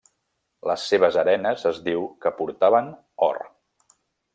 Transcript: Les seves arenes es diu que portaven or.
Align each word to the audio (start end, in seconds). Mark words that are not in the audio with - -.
Les 0.69 0.85
seves 0.93 1.19
arenes 1.25 1.67
es 1.73 1.83
diu 1.91 2.09
que 2.25 2.35
portaven 2.43 2.93
or. 3.31 3.43